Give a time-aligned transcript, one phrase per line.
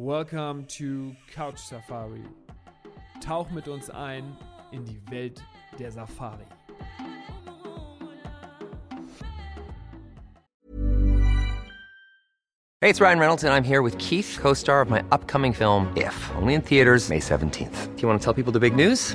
[0.00, 2.22] Welcome to Couch Safari.
[3.20, 4.34] Tauch mit uns ein
[4.72, 5.42] in die Welt
[5.78, 6.46] der Safari.
[12.80, 15.92] Hey, it's Ryan Reynolds, and I'm here with Keith, co star of my upcoming film,
[15.94, 17.94] If, only in theaters, May 17th.
[17.94, 19.14] Do you want to tell people the big news?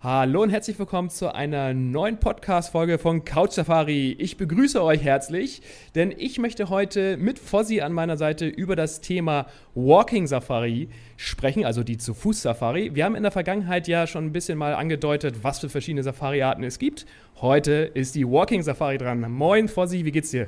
[0.00, 4.12] Hallo und herzlich willkommen zu einer neuen Podcast-Folge von Couch Safari.
[4.12, 5.60] Ich begrüße euch herzlich,
[5.96, 11.64] denn ich möchte heute mit Fossi an meiner Seite über das Thema Walking Safari sprechen,
[11.64, 12.94] also die Zu-Fuß-Safari.
[12.94, 16.62] Wir haben in der Vergangenheit ja schon ein bisschen mal angedeutet, was für verschiedene Safari-Arten
[16.62, 17.04] es gibt.
[17.40, 19.28] Heute ist die Walking Safari dran.
[19.32, 20.46] Moin Fossi, wie geht's dir?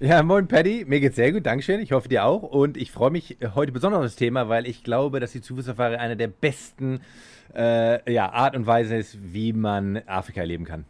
[0.00, 1.78] Ja, moin Paddy, mir geht's sehr gut, Dankeschön.
[1.78, 2.42] Ich hoffe dir auch.
[2.42, 5.94] Und ich freue mich heute besonders auf das Thema, weil ich glaube, dass die Zu-Fuß-Safari
[5.94, 7.00] eine der besten
[7.54, 10.84] äh, ja, Art und Weise ist, wie man Afrika erleben kann.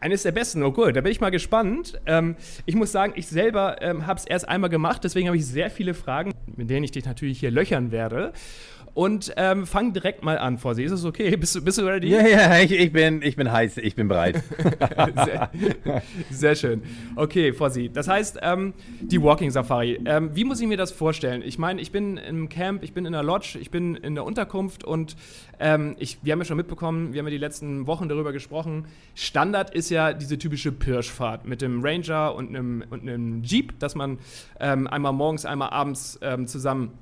[0.00, 2.00] Eines der besten, oh gut, da bin ich mal gespannt.
[2.06, 5.44] Ähm, ich muss sagen, ich selber ähm, habe es erst einmal gemacht, deswegen habe ich
[5.44, 8.32] sehr viele Fragen, mit denen ich dich natürlich hier löchern werde.
[8.96, 10.82] Und ähm, fang direkt mal an, Fossi.
[10.82, 11.36] Ist es okay?
[11.36, 12.08] Bist du, bist du ready?
[12.08, 14.42] Ja, ja, ich, ich, bin, ich bin heiß, ich bin bereit.
[15.22, 15.50] sehr,
[16.30, 16.82] sehr, schön.
[17.14, 17.90] Okay, Fossi.
[17.92, 18.72] Das heißt, ähm,
[19.02, 20.00] die Walking Safari.
[20.06, 21.42] Ähm, wie muss ich mir das vorstellen?
[21.44, 24.24] Ich meine, ich bin im Camp, ich bin in der Lodge, ich bin in der
[24.24, 25.14] Unterkunft und
[25.60, 28.86] ähm, ich, wir haben ja schon mitbekommen, wir haben ja die letzten Wochen darüber gesprochen.
[29.14, 33.94] Standard ist ja diese typische Pirschfahrt mit dem Ranger und einem, und einem Jeep, dass
[33.94, 34.16] man
[34.58, 36.92] ähm, einmal morgens, einmal abends ähm, zusammen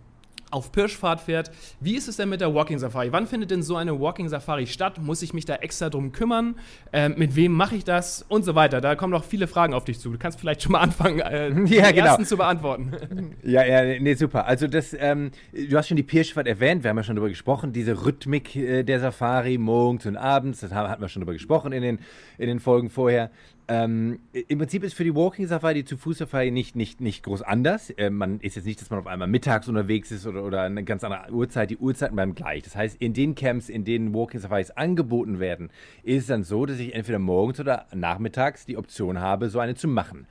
[0.50, 1.50] auf Pirschfahrt fährt.
[1.80, 3.12] Wie ist es denn mit der Walking Safari?
[3.12, 4.98] Wann findet denn so eine Walking Safari statt?
[5.00, 6.56] Muss ich mich da extra drum kümmern?
[6.92, 8.24] Ähm, mit wem mache ich das?
[8.28, 8.80] Und so weiter.
[8.80, 10.10] Da kommen noch viele Fragen auf dich zu.
[10.10, 12.06] Du kannst vielleicht schon mal anfangen, äh, ja, die genau.
[12.06, 12.92] ersten zu beantworten.
[13.42, 14.46] Ja, ja, nee, super.
[14.46, 17.72] Also das, ähm, du hast schon die Pirschfahrt erwähnt, wir haben ja schon darüber gesprochen,
[17.72, 21.72] diese Rhythmik äh, der Safari morgens und abends, das haben, hatten wir schon darüber gesprochen
[21.72, 21.98] in den,
[22.38, 23.30] in den Folgen vorher.
[23.66, 27.22] Ähm, Im Prinzip ist für die Walking Safari, die zu Fuß Safari nicht, nicht, nicht
[27.22, 27.90] groß anders.
[27.90, 30.84] Äh, man ist jetzt nicht, dass man auf einmal mittags unterwegs ist oder, oder eine
[30.84, 31.70] ganz andere Uhrzeit.
[31.70, 32.62] Die Uhrzeiten bleiben gleich.
[32.62, 35.70] Das heißt, in den Camps, in denen Walking Safaris angeboten werden,
[36.02, 39.74] ist es dann so, dass ich entweder morgens oder nachmittags die Option habe, so eine
[39.74, 40.26] zu machen.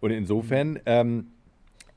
[0.00, 0.78] Und insofern.
[0.86, 1.28] Ähm,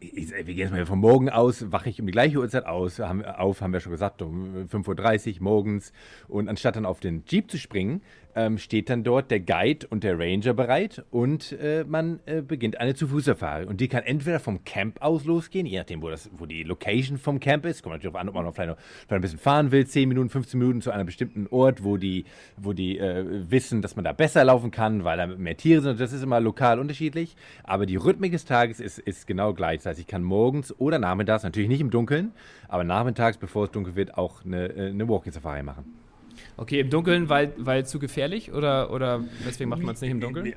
[0.02, 3.00] ich, wir gehen jetzt mal von morgen aus, wache ich um die gleiche Uhrzeit aus,
[3.00, 5.94] haben, auf, haben wir schon gesagt, um 5.30 Uhr morgens.
[6.28, 8.02] Und anstatt dann auf den Jeep zu springen,
[8.36, 12.80] ähm, steht dann dort der Guide und der Ranger bereit und äh, man äh, beginnt
[12.80, 13.66] eine Zu-Fuß-Safari.
[13.66, 17.18] Und die kann entweder vom Camp aus losgehen, je nachdem, wo, das, wo die Location
[17.18, 17.84] vom Camp ist.
[17.84, 20.10] Kommt natürlich darauf an, ob man noch vielleicht, noch vielleicht ein bisschen fahren will, 10
[20.10, 22.26] Minuten, 15 Minuten zu einem bestimmten Ort, wo die,
[22.58, 26.00] wo die äh, wissen, dass man da besser laufen kann, weil da mehr Tiere sind.
[26.00, 27.36] Das ist immer lokal unterschiedlich.
[27.64, 29.78] Aber die Rhythmik des Tages ist, ist genau gleich.
[29.78, 32.32] Das heißt, ich kann morgens oder nachmittags, natürlich nicht im Dunkeln,
[32.68, 36.11] aber nachmittags, bevor es dunkel wird, auch eine, äh, eine Walking-Safari machen.
[36.58, 40.20] Okay, im Dunkeln, weil, weil zu gefährlich oder, oder weswegen macht man es nicht im
[40.20, 40.54] Dunkeln?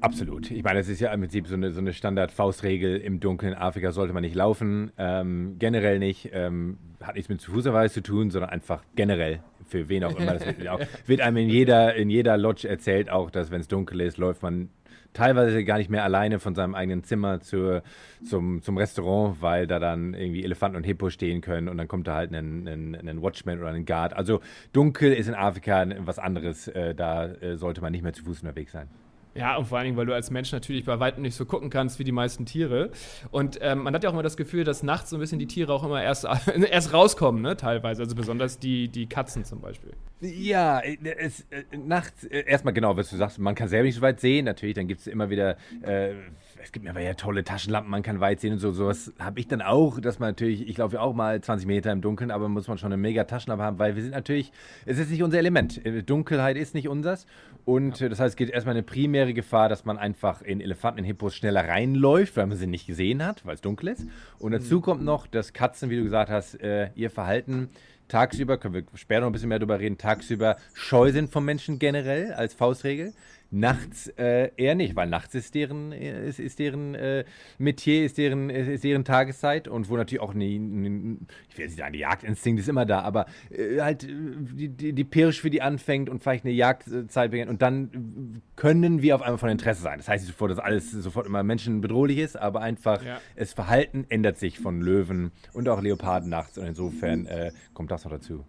[0.00, 0.50] Absolut.
[0.50, 2.96] Ich meine, das ist ja im Prinzip so eine, so eine Standard-Faustregel.
[2.96, 4.92] Im Dunkeln in Afrika sollte man nicht laufen.
[4.98, 6.30] Ähm, generell nicht.
[6.32, 10.34] Ähm, hat nichts mit Fußerweis zu tun, sondern einfach generell für wen auch immer.
[10.34, 13.68] Das wird, auch, wird einem in jeder, in jeder Lodge erzählt auch, dass wenn es
[13.68, 14.70] dunkel ist, läuft man
[15.12, 17.82] teilweise gar nicht mehr alleine von seinem eigenen Zimmer zur,
[18.24, 22.06] zum, zum Restaurant, weil da dann irgendwie Elefanten und Hippos stehen können und dann kommt
[22.06, 24.14] da halt ein, ein, ein Watchman oder ein Guard.
[24.14, 24.40] Also
[24.72, 26.68] dunkel ist in Afrika was anderes.
[26.68, 28.88] Äh, da äh, sollte man nicht mehr zu Fuß unterwegs sein.
[29.34, 31.68] Ja, und vor allen Dingen, weil du als Mensch natürlich bei weitem nicht so gucken
[31.70, 32.90] kannst wie die meisten Tiere.
[33.30, 35.46] Und ähm, man hat ja auch immer das Gefühl, dass nachts so ein bisschen die
[35.46, 36.26] Tiere auch immer erst,
[36.70, 38.02] erst rauskommen, ne, teilweise.
[38.02, 39.92] Also besonders die, die Katzen zum Beispiel.
[40.20, 44.02] Ja, es, äh, nachts, äh, erstmal genau, was du sagst, man kann selber nicht so
[44.02, 44.44] weit sehen.
[44.44, 45.56] Natürlich, dann gibt es immer wieder.
[45.82, 46.14] Äh,
[46.62, 48.70] es gibt aber ja tolle Taschenlampen, man kann weit sehen und so.
[48.72, 51.92] Sowas habe ich dann auch, dass man natürlich, ich laufe ja auch mal 20 Meter
[51.92, 54.52] im Dunkeln, aber muss man schon eine mega Taschenlampe haben, weil wir sind natürlich,
[54.86, 55.84] es ist nicht unser Element.
[55.84, 57.26] Äh, Dunkelheit ist nicht unseres.
[57.64, 58.08] Und ja.
[58.08, 61.34] das heißt, es geht erstmal eine primäre Gefahr, dass man einfach in Elefanten, in Hippos
[61.34, 64.06] schneller reinläuft, weil man sie nicht gesehen hat, weil es dunkel ist.
[64.38, 64.82] Und dazu mhm.
[64.82, 67.68] kommt noch, dass Katzen, wie du gesagt hast, äh, ihr Verhalten
[68.08, 71.78] tagsüber, können wir später noch ein bisschen mehr darüber reden, tagsüber scheu sind vom Menschen
[71.78, 73.12] generell als Faustregel.
[73.54, 77.24] Nachts äh, eher nicht, weil nachts ist deren, äh, ist, ist deren äh,
[77.56, 81.18] Metier, ist deren, ist deren Tageszeit und wo natürlich auch, nie, nie,
[81.48, 84.92] ich will nicht sagen, der Jagdinstinkt ist immer da, aber äh, halt äh, die, die,
[84.92, 89.22] die Pirsch für die anfängt und vielleicht eine Jagdzeit beginnt und dann können wir auf
[89.22, 89.98] einmal von Interesse sein.
[89.98, 93.20] Das heißt nicht sofort, dass alles sofort immer menschenbedrohlich ist, aber einfach, ja.
[93.36, 98.04] das Verhalten ändert sich von Löwen und auch Leoparden nachts und insofern äh, kommt das
[98.04, 98.44] noch dazu.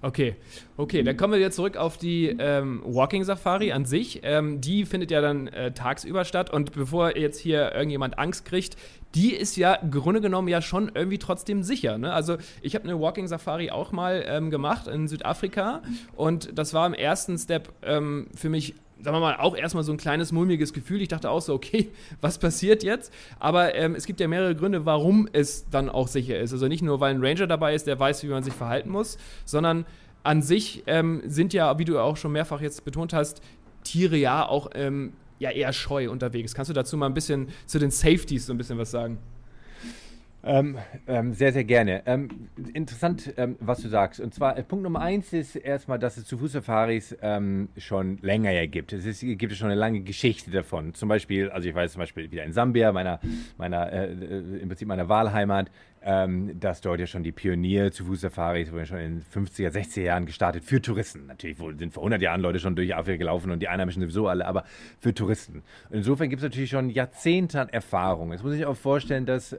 [0.00, 0.36] Okay,
[0.76, 4.20] okay, dann kommen wir jetzt zurück auf die ähm, Walking Safari an sich.
[4.22, 8.76] Ähm, die findet ja dann äh, tagsüber statt und bevor jetzt hier irgendjemand Angst kriegt,
[9.16, 11.98] die ist ja im Grunde genommen ja schon irgendwie trotzdem sicher.
[11.98, 12.12] Ne?
[12.12, 15.82] Also ich habe eine Walking Safari auch mal ähm, gemacht in Südafrika
[16.14, 19.92] und das war im ersten Step ähm, für mich sagen wir mal, auch erstmal so
[19.92, 21.00] ein kleines mulmiges Gefühl.
[21.00, 21.90] Ich dachte auch so, okay,
[22.20, 23.12] was passiert jetzt?
[23.38, 26.52] Aber ähm, es gibt ja mehrere Gründe, warum es dann auch sicher ist.
[26.52, 29.18] Also nicht nur, weil ein Ranger dabei ist, der weiß, wie man sich verhalten muss,
[29.44, 29.86] sondern
[30.24, 33.40] an sich ähm, sind ja, wie du auch schon mehrfach jetzt betont hast,
[33.84, 36.54] Tiere ja auch ähm, ja eher scheu unterwegs.
[36.54, 39.18] Kannst du dazu mal ein bisschen zu den Safeties so ein bisschen was sagen?
[40.44, 42.02] Ähm, ähm, sehr, sehr gerne.
[42.06, 44.20] Ähm, interessant, ähm, was du sagst.
[44.20, 48.52] Und zwar, äh, Punkt Nummer eins ist erstmal, dass es zu Fußsafaris ähm, schon länger
[48.52, 48.92] ja gibt.
[48.92, 50.94] Es ist, gibt schon eine lange Geschichte davon.
[50.94, 53.18] Zum Beispiel, also ich weiß zum Beispiel wieder in Sambia, meiner,
[53.56, 58.04] meiner äh, äh im Prinzip meiner Wahlheimat, ähm, dass dort ja schon die Pionier zu
[58.04, 61.26] Fußsafaris wurden schon in den 50er, 60er Jahren gestartet für Touristen.
[61.26, 64.46] Natürlich sind vor 100 Jahren Leute schon durch Afrika gelaufen und die Einheimischen sowieso alle,
[64.46, 64.64] aber
[65.00, 65.64] für Touristen.
[65.90, 68.30] Insofern gibt es natürlich schon Jahrzehnte an Erfahrung.
[68.30, 69.52] Jetzt muss ich auch vorstellen, dass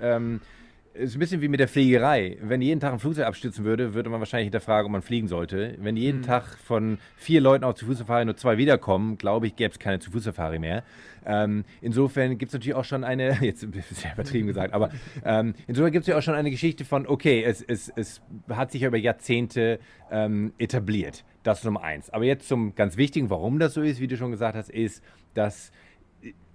[0.94, 2.38] ist ein bisschen wie mit der Fliegerei.
[2.42, 5.76] Wenn jeden Tag ein Flugzeug abstürzen würde, würde man wahrscheinlich hinterfragen, ob man fliegen sollte.
[5.80, 6.26] Wenn jeden mhm.
[6.26, 10.00] Tag von vier Leuten auf zu Fußsafari nur zwei wiederkommen, glaube ich, gäbe es keine
[10.00, 10.84] zu Fußsafari mehr.
[11.26, 14.90] Ähm, insofern gibt es natürlich auch schon eine, jetzt sehr übertrieben gesagt, aber
[15.24, 18.72] ähm, insofern gibt es ja auch schon eine Geschichte von, okay, es, es, es hat
[18.72, 19.80] sich ja über Jahrzehnte
[20.12, 21.24] ähm, etabliert.
[21.44, 22.10] Das ist Nummer eins.
[22.10, 25.04] Aber jetzt zum ganz Wichtigen, warum das so ist, wie du schon gesagt hast, ist,
[25.34, 25.72] dass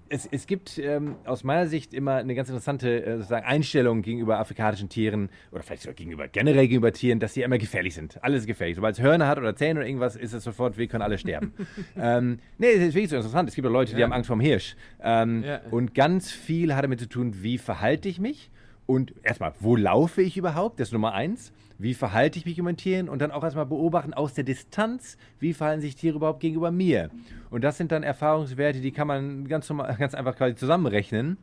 [0.09, 4.39] es, es gibt ähm, aus meiner Sicht immer eine ganz interessante äh, sozusagen Einstellung gegenüber
[4.39, 8.23] afrikanischen Tieren oder vielleicht sogar gegenüber generell gegenüber Tieren, dass sie immer gefährlich sind.
[8.23, 8.77] Alles gefährlich.
[8.77, 11.53] Sobald es Hörner hat oder Zähne oder irgendwas, ist es sofort, wir können alle sterben.
[11.97, 13.49] ähm, nee, es ist wirklich so interessant.
[13.49, 14.07] Es gibt auch Leute, die ja.
[14.07, 14.77] haben Angst vor dem Hirsch.
[15.03, 15.61] Ähm, ja.
[15.71, 18.51] Und ganz viel hat damit zu tun, wie verhalte ich mich
[18.87, 20.81] und erstmal, wo laufe ich überhaupt?
[20.81, 21.53] Das ist Nummer eins.
[21.79, 23.09] Wie verhalte ich mich mit Tieren?
[23.09, 27.11] Und dann auch erstmal beobachten aus der Distanz, wie verhalten sich Tiere überhaupt gegenüber mir?
[27.51, 29.69] Und das sind dann Erfahrungswerte, die kann man ganz,
[29.99, 31.37] ganz einfach quasi zusammenrechnen.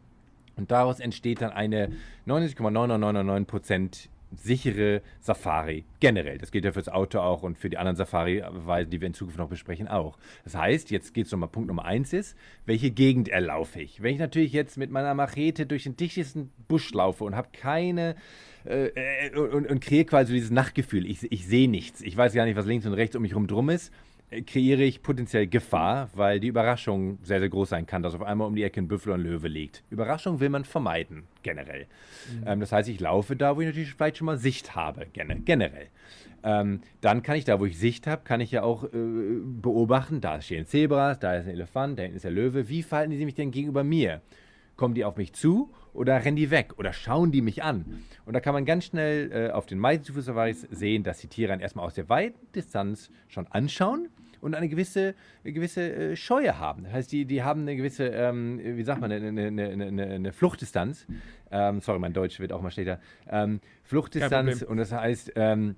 [0.56, 1.90] Und daraus entsteht dann eine
[2.28, 6.38] 99,9999% sichere Safari generell.
[6.38, 9.38] Das gilt ja fürs Auto auch und für die anderen Safari-Weisen, die wir in Zukunft
[9.38, 10.18] noch besprechen, auch.
[10.44, 12.36] Das heißt, jetzt geht es nochmal, Punkt Nummer eins ist,
[12.66, 14.02] welche Gegend erlaufe ich?
[14.02, 18.16] Wenn ich natürlich jetzt mit meiner Machete durch den dichtesten Busch laufe und habe keine
[18.66, 22.46] äh, äh, und, und kreiere quasi dieses Nachtgefühl, ich, ich sehe nichts, ich weiß gar
[22.46, 23.92] nicht, was links und rechts um mich herum drum ist,
[24.46, 28.48] kreiere ich potenziell Gefahr, weil die Überraschung sehr, sehr groß sein kann, dass auf einmal
[28.48, 29.84] um die Ecke ein Büffel und ein Löwe liegt.
[29.90, 31.88] Überraschung will man vermeiden, generell.
[32.32, 32.48] Mhm.
[32.48, 35.88] Ähm, das heißt, ich laufe da, wo ich natürlich vielleicht schon mal Sicht habe, generell.
[36.44, 38.90] Ähm, dann kann ich da, wo ich Sicht habe, kann ich ja auch äh,
[39.44, 42.70] beobachten, da stehen Zebras, da ist ein Elefant, da hinten ist der Löwe.
[42.70, 44.22] Wie verhalten die sich denn gegenüber mir?
[44.78, 48.04] Kommen die auf mich zu oder rennen die weg oder schauen die mich an?
[48.26, 51.50] Und da kann man ganz schnell äh, auf den meisten Safaris sehen, dass die Tiere
[51.50, 54.10] dann erstmal aus der weiten Distanz schon anschauen
[54.42, 56.84] und eine gewisse, eine gewisse äh, Scheue haben.
[56.84, 60.34] Das heißt, die, die haben eine gewisse, ähm, wie sagt man, eine, eine, eine, eine
[60.34, 61.06] Fluchtdistanz.
[61.52, 63.00] Ähm, sorry, mein Deutsch wird auch mal schlechter.
[63.30, 65.76] Ähm, Fluchtdistanz und das heißt, ähm,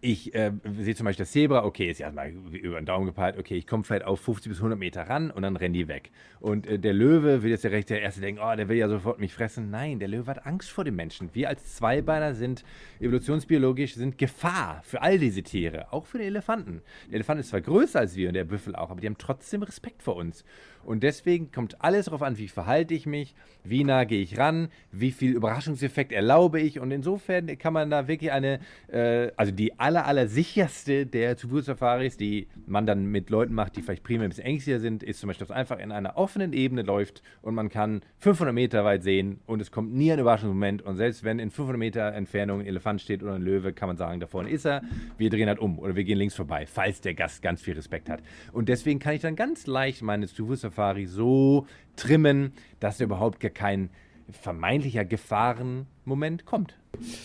[0.00, 3.36] ich äh, sehe zum Beispiel das Zebra, okay, ist ja erstmal über den Daumen gepeilt,
[3.38, 6.10] okay, ich komme vielleicht auf 50 bis 100 Meter ran und dann rennen die weg.
[6.40, 8.88] Und äh, der Löwe will jetzt der recht der Erste denken, oh, der will ja
[8.88, 9.70] sofort mich fressen.
[9.70, 11.30] Nein, der Löwe hat Angst vor dem Menschen.
[11.32, 12.64] Wir als Zweibeiner sind
[13.00, 16.82] evolutionsbiologisch, sind Gefahr für all diese Tiere, auch für den Elefanten.
[17.08, 19.62] Der Elefant ist zwar größer als wir und der Büffel auch, aber die haben trotzdem
[19.62, 20.44] Respekt vor uns.
[20.84, 24.68] Und deswegen kommt alles darauf an, wie verhalte ich mich, wie nah gehe ich ran,
[24.92, 26.78] wie viel Überraschungseffekt erlaube ich.
[26.78, 32.16] Und insofern kann man da wirklich eine, äh, also die aller, aller sicherste der Zufuhrsafaris,
[32.16, 35.28] die man dann mit Leuten macht, die vielleicht primär ein bisschen ängstlicher sind, ist zum
[35.28, 39.40] Beispiel, dass einfach in einer offenen Ebene läuft und man kann 500 Meter weit sehen
[39.46, 40.82] und es kommt nie ein Überraschungsmoment.
[40.82, 43.96] Und selbst wenn in 500 Meter Entfernung ein Elefant steht oder ein Löwe, kann man
[43.96, 44.82] sagen, da vorne ist er,
[45.16, 48.10] wir drehen halt um oder wir gehen links vorbei, falls der Gast ganz viel Respekt
[48.10, 48.20] hat.
[48.52, 51.66] Und deswegen kann ich dann ganz leicht meine Zufuhrsafaris Safari so
[51.96, 53.90] trimmen, dass da überhaupt gar kein
[54.30, 56.74] vermeintlicher Gefahrenmoment kommt.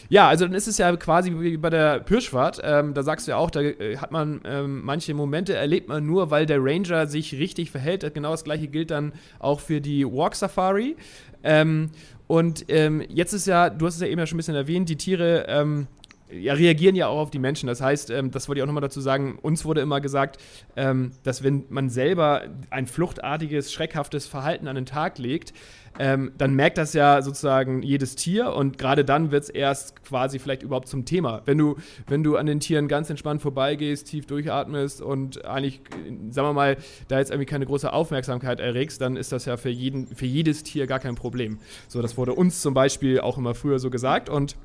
[0.09, 2.59] Ja, also dann ist es ja quasi wie bei der Pirschfahrt.
[2.63, 6.05] Ähm, da sagst du ja auch, da äh, hat man ähm, manche Momente erlebt man
[6.05, 8.13] nur, weil der Ranger sich richtig verhält.
[8.13, 10.97] Genau das gleiche gilt dann auch für die Walk Safari.
[11.43, 11.91] Ähm,
[12.27, 14.89] und ähm, jetzt ist ja, du hast es ja eben ja schon ein bisschen erwähnt,
[14.89, 15.87] die Tiere ähm,
[16.31, 17.67] ja, reagieren ja auch auf die Menschen.
[17.67, 20.37] Das heißt, ähm, das wollte ich auch nochmal dazu sagen, uns wurde immer gesagt,
[20.75, 25.53] ähm, dass wenn man selber ein fluchtartiges, schreckhaftes Verhalten an den Tag legt,
[25.97, 30.39] ähm, dann merkt das ja sozusagen jedes Tier und gerade dann wird es erst quasi
[30.39, 31.41] vielleicht überhaupt zum Thema.
[31.45, 35.81] Wenn du, wenn du an den Tieren ganz entspannt vorbeigehst, tief durchatmest und eigentlich,
[36.29, 39.69] sagen wir mal, da jetzt irgendwie keine große Aufmerksamkeit erregst, dann ist das ja für,
[39.69, 41.57] jeden, für jedes Tier gar kein Problem.
[41.87, 44.55] So, das wurde uns zum Beispiel auch immer früher so gesagt und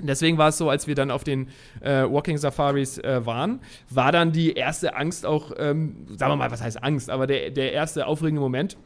[0.00, 1.48] Deswegen war es so, als wir dann auf den
[1.80, 3.60] äh, Walking Safaris äh, waren,
[3.90, 7.50] war dann die erste Angst auch, ähm, sagen wir mal, was heißt Angst, aber der,
[7.50, 8.76] der erste aufregende Moment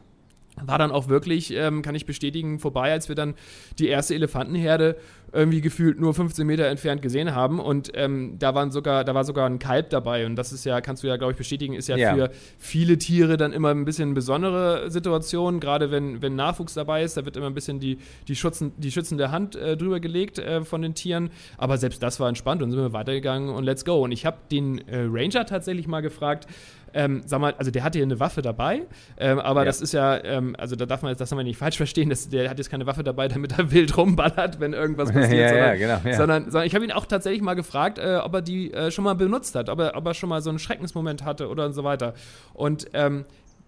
[0.61, 3.35] war dann auch wirklich, ähm, kann ich bestätigen, vorbei, als wir dann
[3.77, 4.97] die erste Elefantenherde
[5.31, 7.59] irgendwie gefühlt nur 15 Meter entfernt gesehen haben.
[7.59, 10.25] Und ähm, da, waren sogar, da war sogar ein Kalb dabei.
[10.25, 12.97] Und das ist ja, kannst du ja, glaube ich, bestätigen, ist ja, ja, für viele
[12.97, 15.59] Tiere dann immer ein bisschen eine besondere Situation.
[15.59, 18.91] Gerade wenn, wenn Nachwuchs dabei ist, da wird immer ein bisschen die, die, Schutzen, die
[18.91, 21.29] schützende Hand äh, drüber gelegt äh, von den Tieren.
[21.57, 24.03] Aber selbst das war entspannt und sind wir weitergegangen und let's go.
[24.03, 26.47] Und ich habe den äh, Ranger tatsächlich mal gefragt,
[26.93, 28.83] ähm, sag mal, also der hatte hier eine Waffe dabei,
[29.17, 29.65] ähm, aber ja.
[29.65, 32.09] das ist ja, ähm, also da darf man jetzt, das haben wir nicht falsch verstehen,
[32.09, 35.49] dass, der hat jetzt keine Waffe dabei, damit er wild rumballert, wenn irgendwas passiert, ja,
[35.49, 38.41] sondern, ja, genau, sondern, sondern, ich habe ihn auch tatsächlich mal gefragt, äh, ob er
[38.41, 41.23] die äh, schon mal benutzt hat, ob er, ob er schon mal so einen Schreckensmoment
[41.23, 42.13] hatte oder und so weiter.
[42.53, 43.25] Und ähm,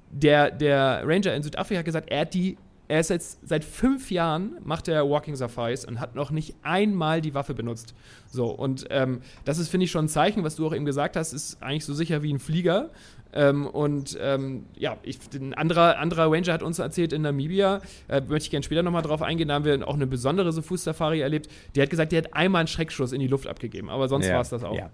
[0.09, 2.57] der, der Ranger in Südafrika hat gesagt, er hat die
[2.91, 7.21] er ist jetzt seit fünf Jahren macht er Walking Safaris und hat noch nicht einmal
[7.21, 7.95] die Waffe benutzt.
[8.29, 11.15] So, und ähm, das ist, finde ich, schon ein Zeichen, was du auch eben gesagt
[11.15, 12.89] hast, ist eigentlich so sicher wie ein Flieger.
[13.31, 17.79] Ähm, und ähm, ja, ich, ein anderer, anderer Ranger hat uns erzählt in Namibia,
[18.09, 20.61] äh, möchte ich gerne später nochmal drauf eingehen, da haben wir auch eine besondere so
[20.61, 21.49] Fuß-Safari erlebt.
[21.75, 24.33] Der hat gesagt, der hat einmal einen Schreckschuss in die Luft abgegeben, aber sonst ja,
[24.33, 24.75] war es das auch.
[24.75, 24.89] Ja.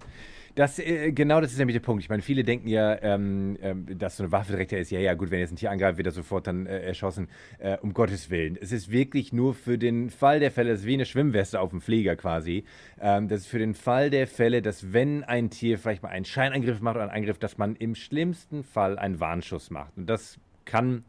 [0.57, 2.01] Das, äh, genau das ist nämlich der Punkt.
[2.01, 5.13] Ich meine, viele denken ja, ähm, ähm, dass so eine Waffe direkt ist, ja, ja,
[5.13, 7.29] gut, wenn jetzt ein Tier angreift, wird er sofort dann äh, erschossen.
[7.59, 8.57] Äh, um Gottes Willen.
[8.59, 11.69] Es ist wirklich nur für den Fall der Fälle, das ist wie eine Schwimmweste auf
[11.69, 12.63] dem Flieger quasi.
[12.99, 16.25] Ähm, das ist für den Fall der Fälle, dass wenn ein Tier vielleicht mal einen
[16.25, 19.95] Scheinangriff macht oder einen Angriff, dass man im schlimmsten Fall einen Warnschuss macht.
[19.95, 21.03] Und das kann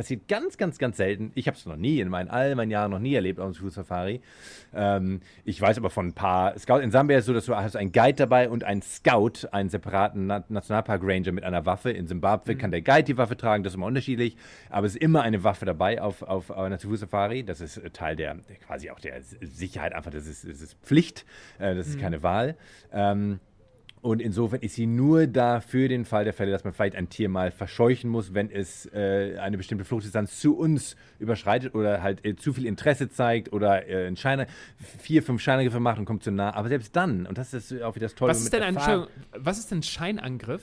[0.00, 1.30] passiert ganz, ganz, ganz selten.
[1.34, 3.54] Ich habe es noch nie in meinen all meinen Jahren noch nie erlebt auf einem
[3.54, 4.22] Fuß-Safari.
[4.74, 6.82] Ähm, ich weiß aber von ein paar Scouts.
[6.82, 9.68] In Sambia ist es so, dass du hast einen Guide dabei und einen Scout, einen
[9.68, 11.90] separaten Na Nationalpark-Ranger mit einer Waffe.
[11.90, 12.58] In Simbabwe mhm.
[12.58, 14.38] kann der Guide die Waffe tragen, das ist immer unterschiedlich.
[14.70, 17.44] Aber es ist immer eine Waffe dabei auf, auf, einer Fuß-Safari.
[17.44, 20.12] Das ist Teil der, quasi auch der Sicherheit einfach.
[20.12, 21.26] Das ist, das ist Pflicht.
[21.58, 22.00] Äh, das ist mhm.
[22.00, 22.56] keine Wahl.
[22.90, 23.38] Ähm,
[24.02, 27.10] und insofern ist sie nur da für den Fall der Fälle, dass man vielleicht ein
[27.10, 32.24] Tier mal verscheuchen muss, wenn es äh, eine bestimmte Fluchtdistanz zu uns überschreitet oder halt
[32.24, 34.46] äh, zu viel Interesse zeigt oder äh, ein Scheine,
[34.98, 36.54] vier, fünf Scheinangriffe macht und kommt zu nah.
[36.54, 38.76] Aber selbst dann, und das ist auch wieder das Tolle was ist denn ein,
[39.36, 40.62] Was ist denn Scheinangriff?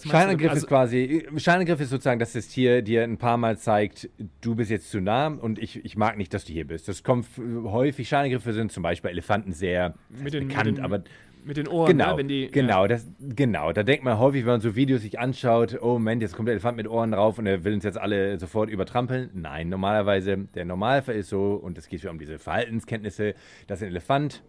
[0.00, 4.08] Scheinangriff also, ist quasi, Scheinangriff ist sozusagen, dass das Tier dir ein paar Mal zeigt,
[4.40, 6.88] du bist jetzt zu nah und ich, ich mag nicht, dass du hier bist.
[6.88, 7.26] Das kommt
[7.64, 11.02] häufig, Scheinangriffe sind zum Beispiel Elefanten sehr den, bekannt, den, aber
[11.44, 12.18] mit den Ohren, genau, ne?
[12.18, 12.48] wenn die.
[12.48, 12.88] Genau, ja.
[12.88, 13.72] das, genau.
[13.72, 16.54] Da denkt man häufig, wenn man so Videos sich anschaut, oh Moment, jetzt kommt der
[16.54, 19.30] Elefant mit Ohren drauf und er will uns jetzt alle sofort übertrampeln.
[19.34, 23.34] Nein, normalerweise, der Normalfall ist so, und es geht ja um diese Verhaltenskenntnisse,
[23.66, 24.42] dass ein Elefant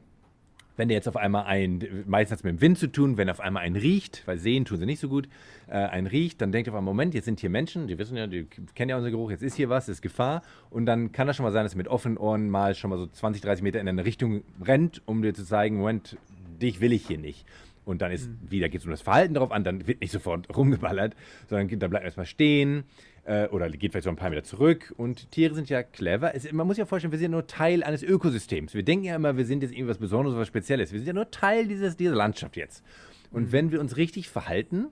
[0.76, 3.64] wenn der jetzt auf einmal ein, meistens mit dem Wind zu tun, wenn auf einmal
[3.64, 5.28] ein riecht, weil sehen tun sie nicht so gut,
[5.68, 8.18] äh, ein riecht, dann denkt er auf einen Moment, jetzt sind hier Menschen, die wissen
[8.18, 10.42] ja, die kennen ja unseren Geruch, jetzt ist hier was, ist Gefahr.
[10.70, 12.98] Und dann kann das schon mal sein, dass er mit offenen Ohren mal schon mal
[12.98, 16.18] so 20, 30 Meter in eine Richtung rennt, um dir zu zeigen, Moment,
[16.64, 17.46] dich will ich hier nicht.
[17.86, 18.40] Und dann ist mhm.
[18.50, 21.16] wieder, geht es um das Verhalten darauf an, dann wird nicht sofort rumgeballert,
[21.50, 22.86] sondern dann bleibt erstmal stehen
[23.26, 24.94] äh, oder geht vielleicht so ein paar Meter zurück.
[24.98, 26.34] Und Tiere sind ja clever.
[26.34, 28.74] Es, man muss ja vorstellen, wir sind ja nur Teil eines Ökosystems.
[28.74, 30.92] Wir denken ja immer, wir sind jetzt irgendwas Besonderes, was Spezielles.
[30.92, 32.84] Wir sind ja nur Teil dieses, dieser Landschaft jetzt.
[33.32, 33.52] Und mhm.
[33.52, 34.88] wenn wir uns richtig verhalten,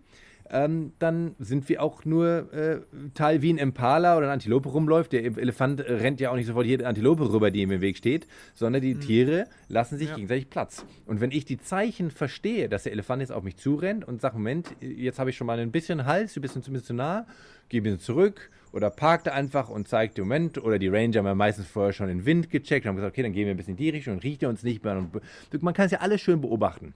[0.51, 2.81] ähm, dann sind wir auch nur äh,
[3.13, 5.13] Teil wie ein Impala oder ein Antilope rumläuft.
[5.13, 8.27] Der Elefant rennt ja auch nicht sofort jede Antilope rüber, die ihm im Weg steht,
[8.53, 8.99] sondern die mhm.
[9.01, 10.15] Tiere lassen sich ja.
[10.15, 10.85] gegenseitig Platz.
[11.05, 14.35] Und wenn ich die Zeichen verstehe, dass der Elefant jetzt auf mich zurennt und sagt,
[14.35, 17.25] Moment, jetzt habe ich schon mal ein bisschen Hals, du bist ein bisschen zu nah,
[17.69, 20.57] geh ein bisschen zurück, oder parkt einfach und zeigt den Moment.
[20.57, 23.23] Oder die Ranger haben ja meistens vorher schon den Wind gecheckt und haben gesagt, okay,
[23.23, 24.97] dann gehen wir ein bisschen in die Richtung und riecht er uns nicht mehr.
[24.97, 26.93] Und man kann es ja alles schön beobachten.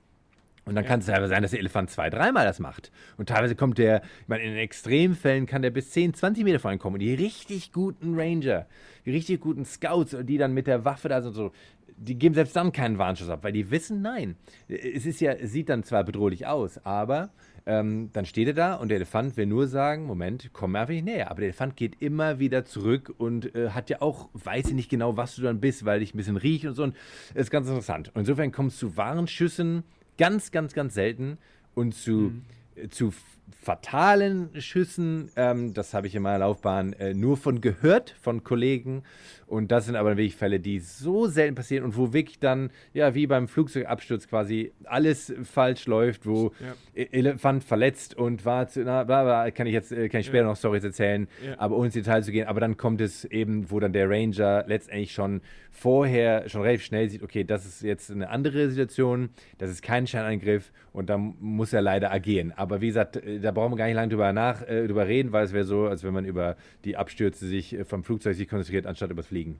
[0.66, 0.90] Und dann ja.
[0.90, 2.92] kann es teilweise sein, dass der Elefant zwei, dreimal das macht.
[3.18, 6.60] Und teilweise kommt der, ich meine, in den Extremfällen kann der bis 10, 20 Meter
[6.60, 6.96] vor kommen.
[6.96, 8.66] Und die richtig guten Ranger,
[9.06, 11.52] die richtig guten Scouts, die dann mit der Waffe da sind, so,
[11.98, 14.36] die geben selbst dann keinen Warnschuss ab, weil die wissen, nein.
[14.68, 17.30] Es ist ja, es sieht dann zwar bedrohlich aus, aber
[17.68, 20.94] ähm, dann steht er da und der Elefant will nur sagen, Moment, komm mir einfach
[20.94, 21.32] nicht näher.
[21.32, 24.90] Aber der Elefant geht immer wieder zurück und äh, hat ja auch, weiß ich nicht
[24.90, 26.84] genau, was du dann bist, weil ich ein bisschen rieche und so.
[26.84, 26.96] Und
[27.34, 28.10] das ist ganz interessant.
[28.10, 29.84] Und insofern kommst du zu Warnschüssen
[30.18, 31.38] Ganz, ganz, ganz selten.
[31.74, 32.92] Und zu, mhm.
[32.92, 33.14] zu
[33.52, 39.04] fatalen Schüssen, ähm, das habe ich in meiner Laufbahn äh, nur von gehört, von Kollegen.
[39.48, 43.14] Und das sind aber wirklich Fälle, die so selten passieren und wo wirklich dann, ja,
[43.14, 46.74] wie beim Flugzeugabsturz quasi alles falsch läuft, wo ja.
[46.96, 50.28] E-, Elefant verletzt und war, zu, na, bla, bla, kann ich jetzt, äh, kann ich
[50.28, 50.50] später ja.
[50.50, 51.60] noch Stories erzählen, ja.
[51.60, 52.48] aber ohne ins Detail zu gehen.
[52.48, 57.10] Aber dann kommt es eben, wo dann der Ranger letztendlich schon vorher, schon relativ schnell
[57.10, 61.74] sieht, okay, das ist jetzt eine andere Situation, das ist kein Scheinangriff und dann muss
[61.74, 62.54] er leider agieren.
[62.56, 65.32] Aber wie gesagt, äh, da brauchen wir gar nicht lange drüber, nach, äh, drüber reden,
[65.32, 68.48] weil es wäre so, als wenn man über die Abstürze sich äh, vom Flugzeug sich
[68.48, 69.60] konzentriert, anstatt über das Fliegen.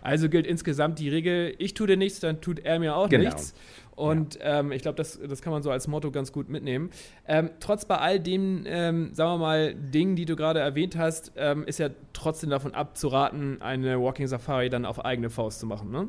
[0.00, 3.24] Also gilt insgesamt die Regel, ich tue dir nichts, dann tut er mir auch Genau.
[3.24, 3.54] nichts.
[3.94, 6.90] Und ähm, ich glaube, das, das kann man so als Motto ganz gut mitnehmen.
[7.28, 11.32] Ähm, trotz bei all den, ähm, sagen wir mal, Dingen, die du gerade erwähnt hast,
[11.36, 15.90] ähm, ist ja trotzdem davon abzuraten, eine Walking Safari dann auf eigene Faust zu machen,
[15.92, 16.08] ne?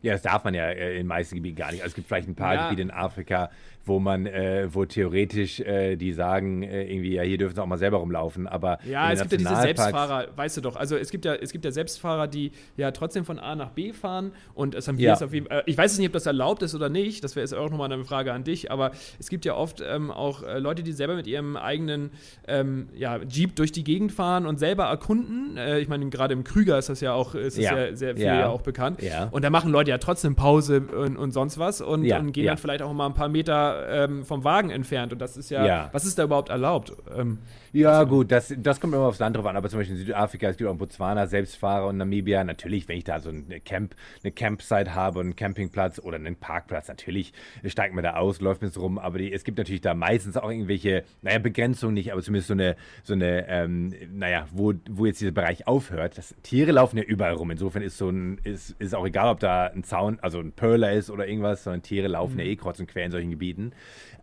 [0.00, 1.82] Ja, das darf man ja äh, in den meisten Gebieten gar nicht.
[1.82, 2.62] Also es gibt vielleicht ein paar Ja.
[2.70, 3.50] Gebiete in Afrika,
[3.88, 7.66] wo man, äh, wo theoretisch äh, die sagen, äh, irgendwie, ja, hier dürfen sie auch
[7.66, 10.76] mal selber rumlaufen, aber Ja, es gibt ja diese Selbstfahrer, weißt du doch.
[10.76, 13.92] Also es gibt ja, es gibt ja Selbstfahrer, die ja trotzdem von A nach B
[13.92, 15.12] fahren und es haben wir Ja.
[15.12, 17.24] jetzt auf jeden äh, Ich weiß es nicht, ob das erlaubt ist oder nicht.
[17.24, 18.70] Das wäre jetzt auch nochmal eine Frage an dich.
[18.70, 22.10] Aber es gibt ja oft ähm, auch äh, Leute, die selber mit ihrem eigenen
[22.46, 25.56] ähm, ja, Jeep durch die Gegend fahren und selber erkunden.
[25.56, 27.78] Äh, ich meine, gerade im Krüger ist das ja auch, ist das Ja.
[27.78, 27.94] ja.
[27.96, 28.40] sehr viel Ja.
[28.40, 28.48] ja.
[28.48, 29.02] auch bekannt.
[29.02, 29.28] Ja.
[29.30, 32.44] Und da machen Leute ja trotzdem Pause und, und sonst was und, Ja, und gehen
[32.44, 32.50] ja.
[32.52, 35.12] dann vielleicht auch mal ein paar Meter ähm, vom Wagen entfernt.
[35.12, 35.88] Und das ist ja, Ja.
[35.92, 36.92] was ist da überhaupt erlaubt?
[37.16, 37.38] Ähm,
[37.72, 40.48] Ja, gut, das, das kommt immer aufs Land drauf an, aber zum Beispiel in Südafrika,
[40.48, 42.42] es gibt auch in Botswana Selbstfahrer und Namibia.
[42.42, 46.36] Natürlich, wenn ich da so eine, Camp, eine Campsite habe und einen Campingplatz oder einen
[46.36, 47.34] Parkplatz, natürlich
[47.66, 50.50] steigt man da aus, läuft mit rum, aber die, es gibt natürlich da meistens auch
[50.50, 55.20] irgendwelche, naja, Begrenzungen nicht, aber zumindest so eine, so eine ähm, naja, wo, wo jetzt
[55.20, 56.16] dieser Bereich aufhört.
[56.16, 59.40] Das, Tiere laufen ja überall rum, insofern ist so ein, ist, ist auch egal, ob
[59.40, 62.80] da ein Zaun, also ein Perler ist oder irgendwas, sondern Tiere laufen ja eh kreuz
[62.80, 63.72] und quer in solchen Gebieten.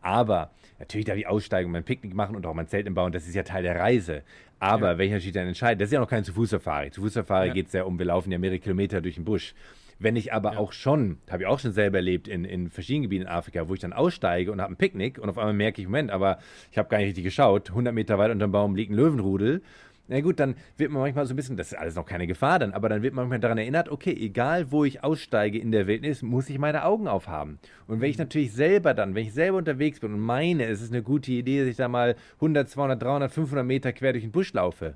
[0.01, 3.27] Aber natürlich darf ich aussteigen und mein Picknick machen und auch mein Zelt bauen, das
[3.27, 4.23] ist ja Teil der Reise.
[4.59, 6.91] Aber ich natürlich dann entscheide, das ist ja noch kein Zu-Fuß-Safari.
[6.91, 7.53] Zu-Fuß-Safari Ja.
[7.53, 9.53] geht es ja um, wir laufen ja mehrere Kilometer durch den Busch.
[9.99, 13.23] Wenn ich aber auch schon, habe ich auch schon selber erlebt in, in verschiedenen Gebieten
[13.23, 15.87] in Afrika, wo ich dann aussteige und habe ein Picknick und auf einmal merke ich,
[15.87, 16.39] Moment, aber
[16.71, 19.61] ich habe gar nicht richtig geschaut, 100 Meter weit unter dem Baum liegt ein Löwenrudel.
[20.07, 22.59] Na gut, dann wird man manchmal so ein bisschen, das ist alles noch keine Gefahr
[22.59, 25.87] dann, aber dann wird man manchmal daran erinnert, okay, egal wo ich aussteige in der
[25.87, 27.57] Wildnis, muss ich meine Augen aufhaben.
[27.87, 30.91] Und wenn ich natürlich selber dann, wenn ich selber unterwegs bin und meine, es ist
[30.91, 34.31] eine gute Idee, dass ich da mal 100, 200, 300, 500 Meter quer durch den
[34.31, 34.93] Busch laufe,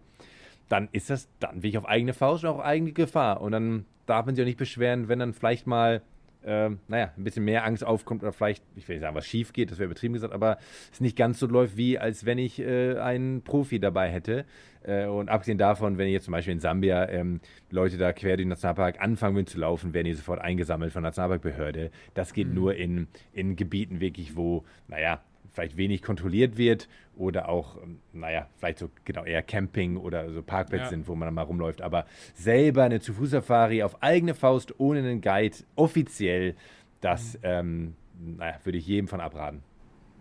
[0.68, 3.42] dann ist das, dann will ich auf eigene Faust und auch eigene Gefahr.
[3.42, 6.04] Und dann darf man sich auch nicht beschweren, wenn dann vielleicht mal,
[6.46, 9.52] ähm, naja, ein bisschen mehr Angst aufkommt oder vielleicht, ich will nicht sagen, was schief
[9.52, 10.58] geht, das wäre übertrieben gesagt, aber
[10.92, 14.46] es nicht ganz so läuft, wie als wenn ich äh, einen Profi dabei hätte.
[14.84, 18.46] Äh, und abgesehen davon, wenn jetzt zum Beispiel in Sambia ähm, Leute da quer durch
[18.46, 21.92] den Nationalpark anfangen würden zu laufen, werden die sofort eingesammelt von der Nationalparkbehörde.
[22.14, 27.82] Das geht nur in, in Gebieten wirklich, wo, naja, vielleicht wenig kontrolliert wird oder auch,
[27.82, 30.90] ähm, naja, vielleicht so genau eher Camping oder so Parkplätze Ja.
[30.90, 31.82] sind, wo man dann mal rumläuft.
[31.82, 36.56] Aber selber eine Zu-Fuß-Safari auf eigene Faust ohne einen Guide offiziell,
[37.02, 39.64] das ähm, naja, würde ich jedem von abraten.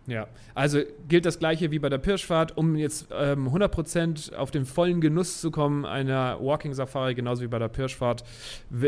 [0.09, 4.65] Ja, also gilt das gleiche wie bei der Pirschfahrt, um jetzt ähm, 100% auf den
[4.65, 8.23] vollen Genuss zu kommen einer Walking Safari, genauso wie bei der Pirschfahrt,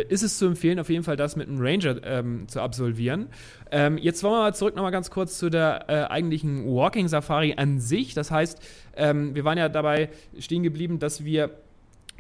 [0.10, 3.28] ist es zu empfehlen, auf jeden Fall das mit einem Ranger ähm, zu absolvieren.
[3.70, 7.54] Ähm, jetzt wollen wir mal zurück nochmal ganz kurz zu der äh, eigentlichen Walking Safari
[7.56, 8.16] an sich.
[8.16, 8.60] Das heißt,
[8.96, 11.52] ähm, wir waren ja dabei stehen geblieben, dass wir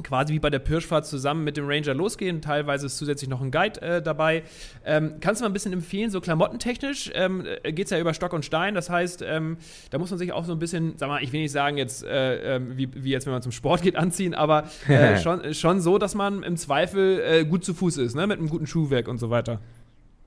[0.03, 2.41] quasi wie bei der Pirschfahrt zusammen mit dem Ranger losgehen.
[2.41, 4.43] Teilweise ist zusätzlich noch ein Guide äh, dabei.
[4.85, 8.33] Ähm, kannst du mal ein bisschen empfehlen, so klamottentechnisch ähm, geht es ja über Stock
[8.33, 8.75] und Stein.
[8.75, 9.57] Das heißt, ähm,
[9.89, 12.03] da muss man sich auch so ein bisschen, sag mal, ich will nicht sagen jetzt,
[12.03, 15.81] äh, ähm, wie, wie jetzt, wenn man zum Sport geht, anziehen, aber äh, schon, schon
[15.81, 18.27] so, dass man im Zweifel äh, gut zu Fuß ist, ne?
[18.27, 19.59] mit einem guten Schuhwerk und so weiter.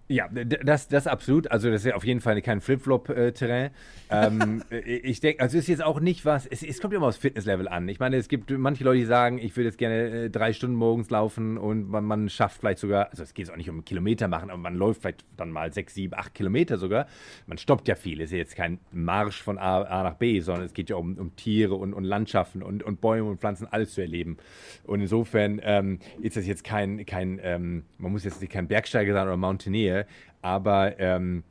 [0.07, 1.51] Ja, das, das absolut.
[1.51, 3.71] Also das ist ja auf jeden Fall kein Flip-Flop-Terrain.
[4.11, 7.07] ähm, äh, ich denke, also es ist jetzt auch nicht was, es, es kommt immer
[7.07, 7.88] aufs Fitnesslevel an.
[7.88, 10.77] Ich meine, es gibt manche Leute, die sagen, ich würde jetzt gerne äh, drei Stunden
[10.77, 14.29] morgens laufen und man, man schafft vielleicht sogar, also es geht auch nicht um Kilometer
[14.29, 17.07] machen, aber man läuft vielleicht dann mal sechs, sieben, acht Kilometer sogar.
[17.47, 18.21] Man stoppt ja viel.
[18.21, 20.97] Es ist ja jetzt kein Marsch von A, A nach B, sondern es geht ja
[20.97, 24.37] um, um Tiere und, und Landschaften und, und Bäume und Pflanzen, alles zu erleben.
[24.85, 29.14] Und insofern ähm, ist das jetzt kein, kein ähm, man muss jetzt nicht kein Bergsteiger
[29.14, 29.93] sein oder Mountaineer,
[30.42, 31.44] aber ähm,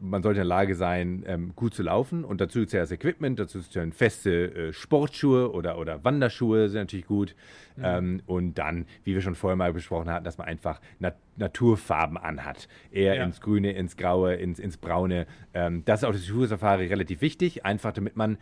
[0.00, 2.24] man sollte in der Lage sein, ähm, gut zu laufen.
[2.24, 7.06] Und dazu zählt das Equipment, dazu zählen feste äh, Sportschuhe oder, oder Wanderschuhe sind natürlich
[7.06, 7.34] gut.
[7.82, 12.18] Ähm, und dann, wie wir schon vorher mal besprochen hatten, dass man einfach Nat Naturfarben
[12.18, 12.68] anhat.
[12.92, 13.24] Eher Ja.
[13.24, 15.26] ins Grüne, ins Graue, ins, ins Braune.
[15.54, 18.36] Ähm, das ist auch für die Safari relativ wichtig, einfach damit man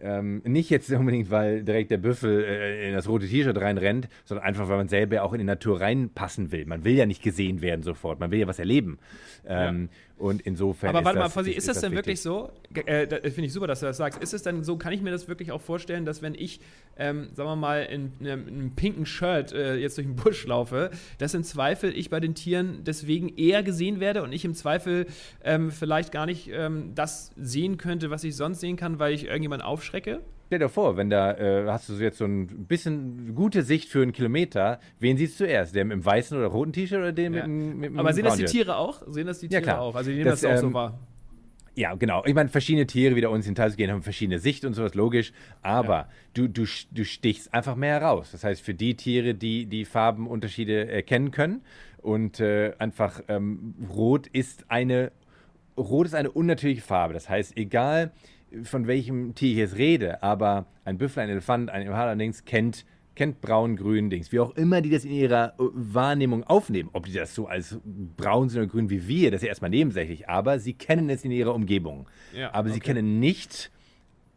[0.00, 4.46] ähm, nicht jetzt unbedingt, weil direkt der Büffel äh, in das rote T-Shirt reinrennt, sondern
[4.46, 6.66] einfach, weil man selber auch in die Natur reinpassen will.
[6.66, 8.98] Man will ja nicht gesehen werden sofort, man will ja was erleben.
[9.46, 10.90] Ähm, Und insofern.
[10.90, 12.50] Aber ist warte mal, Fossi, ist, das denn wirklich so?
[12.86, 14.20] Äh, da- Finde ich super, dass du das sagst.
[14.20, 16.60] Ist es denn so, kann ich mir das wirklich auch vorstellen, dass wenn ich,
[16.96, 20.44] ähm, sagen wir mal, in, einem- in einem pinken Shirt äh, jetzt durch den Busch
[20.46, 24.54] laufe, dass im Zweifel ich bei den Tieren deswegen eher gesehen werde und ich im
[24.54, 25.06] Zweifel
[25.44, 29.24] ähm, vielleicht gar nicht ähm, das sehen könnte, was ich sonst sehen kann, weil ich
[29.26, 30.20] irgendjemanden aufschrecke?
[30.48, 33.90] Stell dir vor, wenn da äh, hast du so jetzt so ein bisschen gute Sicht
[33.90, 35.74] für einen Kilometer, wen siehst du zuerst?
[35.74, 37.46] Der mit dem weißen oder roten T-Shirt oder den Ja.
[37.46, 39.02] mit dem Aber sehen das die Tiere auch?
[39.08, 39.80] Sehen das die Ja, Tiere klar.
[39.82, 39.94] auch?
[39.94, 40.98] Also die nehmen das, Das, auch so ähm, wahr.
[41.74, 42.24] Ja, genau.
[42.24, 44.94] Ich meine, verschiedene Tiere, wie da uns in Teils gehen, haben verschiedene Sicht und sowas,
[44.94, 45.34] logisch.
[45.60, 46.08] Aber ja.
[46.32, 48.30] du, du, du stichst einfach mehr heraus.
[48.32, 51.60] Das heißt, für die Tiere, die die Farbenunterschiede erkennen können
[51.98, 55.12] und äh, einfach ähm, Rot ist eine
[55.76, 57.12] Rot ist eine unnatürliche Farbe.
[57.14, 58.12] Das heißt, egal
[58.62, 62.84] von welchem Tier ich jetzt rede, aber ein Büffel, ein Elefant, ein allerdings kennt
[63.18, 66.88] kennt braun, grün, Dings, wie auch immer die das in ihrer äh, Wahrnehmung aufnehmen.
[66.92, 67.76] Ob die das so als
[68.16, 71.24] braun sind oder grün wie wir, das ist ja erstmal nebensächlich, aber sie kennen es
[71.24, 72.08] in ihrer Umgebung.
[72.32, 72.74] Ja, aber okay.
[72.74, 73.72] sie kennen nicht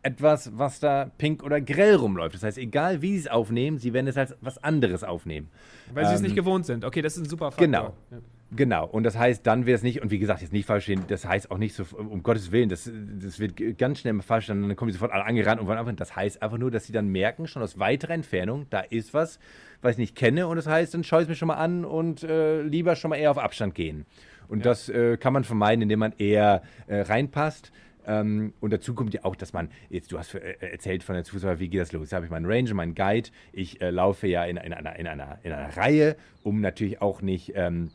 [0.01, 2.33] etwas, was da pink oder grell rumläuft.
[2.33, 5.49] Das heißt, egal wie sie es aufnehmen, sie werden es als was anderes aufnehmen.
[5.93, 6.83] Weil ähm, sie es nicht ähm, gewohnt sind.
[6.83, 7.67] Okay, das ist ein super Faktor.
[7.67, 7.93] Genau.
[8.09, 8.17] Ja.
[8.53, 11.05] Genau, und das heißt, dann wäre es nicht, und wie gesagt, jetzt nicht falsch stehen,
[11.07, 14.75] das heißt auch nicht so, um Gottes Willen, das, das wird ganz schnell falsch, dann
[14.75, 17.07] kommen die sofort alle angerannt und wollen einfach, das heißt einfach nur, dass sie dann
[17.07, 19.39] merken, schon aus weiterer Entfernung, da ist was,
[19.81, 21.85] was ich nicht kenne, und das heißt, dann schaue ich es mir schon mal an
[21.85, 24.05] und äh, lieber schon mal eher auf Abstand gehen.
[24.49, 24.63] Und ja.
[24.65, 27.71] das äh, kann man vermeiden, indem man eher äh, reinpasst.
[28.05, 31.15] Ähm, und dazu kommt ja auch, dass man, jetzt du hast für, äh, erzählt von
[31.15, 32.09] der Zuschauer, wie geht das los?
[32.09, 33.29] Da habe ich meinen Ranger, meinen Guide.
[33.53, 37.21] Ich äh, laufe ja in, in, einer, in, einer, in einer Reihe, um natürlich auch
[37.21, 37.91] nicht ähm,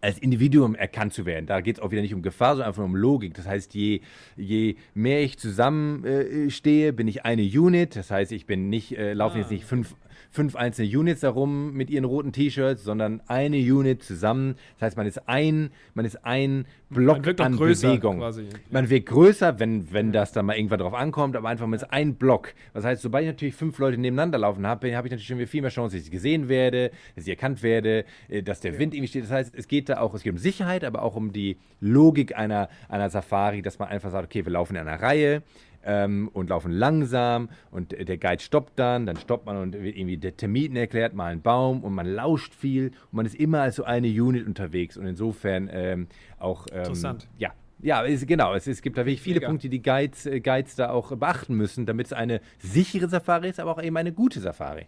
[0.00, 1.46] als Individuum erkannt zu werden.
[1.46, 3.34] Da geht es auch wieder nicht um Gefahr, sondern einfach um Logik.
[3.34, 4.00] Das heißt, je,
[4.36, 7.96] je mehr ich zusammenstehe, äh, bin ich eine Unit.
[7.96, 9.40] Das heißt, ich bin nicht, äh, laufen ah.
[9.40, 9.94] jetzt nicht fünf
[10.30, 14.56] fünf einzelne Units darum mit ihren roten T-Shirts, sondern eine Unit zusammen.
[14.78, 18.18] Das heißt, man ist ein, man ist ein Block man an Bewegung.
[18.18, 18.48] Quasi.
[18.70, 21.90] Man wird größer, wenn, wenn das dann mal irgendwann drauf ankommt, aber einfach man ist
[21.92, 22.54] ein Block.
[22.72, 25.62] Das heißt, sobald ich natürlich fünf Leute nebeneinander laufen habe, habe ich natürlich schon viel
[25.62, 29.08] mehr Chance, dass ich gesehen werde, dass ich erkannt werde, äh, dass der Wind irgendwie
[29.08, 29.24] steht.
[29.24, 32.36] Das heißt, es geht da auch, es geht um Sicherheit, aber auch um die Logik
[32.36, 35.42] einer, einer Safari, dass man einfach sagt, okay, wir laufen in einer Reihe
[35.84, 40.16] ähm, und laufen langsam und der Guide stoppt dann, dann stoppt man und wird irgendwie
[40.16, 43.76] der Termiten erklärt, mal ein Baum und man lauscht viel und man ist immer als
[43.76, 47.28] so eine Unit unterwegs und insofern ähm, auch ähm, interessant.
[47.38, 48.54] Ja, ja, es, genau.
[48.54, 49.48] Es, es, gibt da wirklich viele Mega.
[49.48, 53.60] Punkte, die Guides, äh, Guides da auch beachten müssen, damit es eine sichere Safari ist,
[53.60, 54.86] aber auch eben eine gute Safari.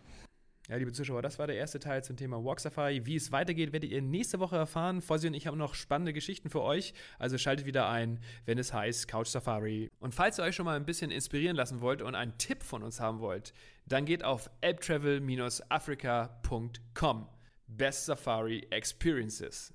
[0.71, 3.05] Ja, liebe Zuschauer, das war der erste Teil zum Thema Walk Safari.
[3.05, 5.03] Wie es weitergeht, werdet ihr nächste Woche erfahren.
[5.03, 6.95] Fossi und ich haben noch spannende Geschichten für euch.
[7.19, 9.91] Also schaltet wieder ein, wenn es heißt Couch Safari.
[9.99, 12.85] Und falls ihr euch schon mal ein bisschen inspirieren lassen wollt und einen Tipp von
[12.85, 13.53] uns haben wollt,
[13.85, 17.29] dann geht auf apptravel-africa.com.
[17.67, 19.75] Best Safari Experiences.